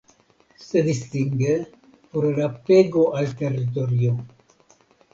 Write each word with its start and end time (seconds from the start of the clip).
Se 0.57 0.81
distingue 0.81 1.67
por 2.11 2.25
el 2.25 2.41
apego 2.41 3.15
al 3.15 3.35
territorio. 3.35 4.17